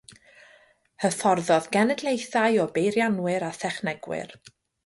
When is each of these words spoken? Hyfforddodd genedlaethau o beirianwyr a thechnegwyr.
Hyfforddodd 1.03 1.69
genedlaethau 1.77 2.59
o 2.65 2.67
beirianwyr 2.79 3.49
a 3.53 3.55
thechnegwyr. 3.63 4.39